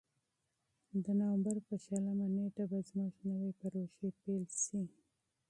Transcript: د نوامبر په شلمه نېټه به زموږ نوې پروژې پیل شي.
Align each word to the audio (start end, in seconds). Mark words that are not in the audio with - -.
د 1.03 1.05
نوامبر 1.19 1.57
په 1.67 1.75
شلمه 1.83 2.27
نېټه 2.35 2.63
به 2.71 2.79
زموږ 2.89 3.13
نوې 3.29 3.51
پروژې 3.59 4.09
پیل 4.21 4.45
شي. 4.63 4.81